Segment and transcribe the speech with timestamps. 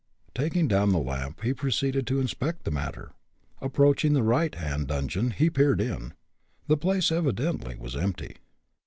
[0.33, 3.11] Taking down the lamp, he proceeded to inspect the matter.
[3.61, 6.15] Approaching the right hand dungeon, he peered in.
[6.65, 8.37] The place, evidently, was empty.